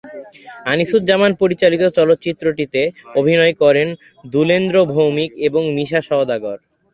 আনিসুজ্জামান 0.65 1.31
পরিচালিত 1.41 1.83
চলচ্চিত্রটিতে 1.97 2.81
অভিনয় 3.19 3.53
করেন 3.61 3.87
দুলেন্দ্র 4.25 4.75
ভৌমিক 4.93 5.31
এবং 5.47 5.61
মিশা 5.75 6.01
সওদাগর। 6.07 6.57